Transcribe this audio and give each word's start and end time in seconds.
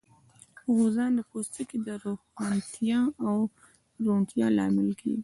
غوزان 0.75 1.11
د 1.15 1.19
پوستکي 1.29 1.77
د 1.87 1.89
روښانتیا 2.03 2.99
او 3.27 3.35
روڼتیا 4.05 4.47
لامل 4.57 4.89
کېږي. 5.01 5.19